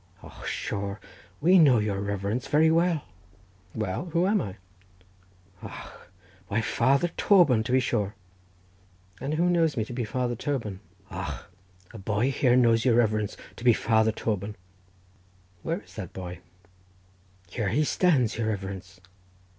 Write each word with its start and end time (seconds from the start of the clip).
"Och 0.23 0.47
sure, 0.47 0.99
we 1.41 1.59
knows 1.59 1.85
your 1.85 1.99
reverence 1.99 2.47
very 2.47 2.71
well." 2.71 3.03
"Well, 3.75 4.05
who 4.05 4.25
am 4.25 4.41
I?" 4.41 4.55
"Och, 5.61 6.09
why 6.47 6.59
Father 6.59 7.09
Toban, 7.09 7.63
to 7.63 7.71
be 7.71 7.79
sure." 7.79 8.15
"And 9.19 9.35
who 9.35 9.47
knows 9.47 9.77
me 9.77 9.85
to 9.85 9.93
be 9.93 10.03
Father 10.03 10.35
Toban?" 10.35 10.79
"Och, 11.11 11.45
a 11.93 11.99
boy 11.99 12.31
here 12.31 12.55
knows 12.55 12.83
your 12.83 12.95
reverence 12.95 13.37
to 13.57 13.63
be 13.63 13.73
Father 13.73 14.11
Toban." 14.11 14.55
"Where 15.61 15.81
is 15.81 15.93
that 15.97 16.13
boy?" 16.13 16.39
"Here 17.51 17.69
he 17.69 17.83
stands, 17.83 18.39
your 18.39 18.47
reverence." 18.47 19.01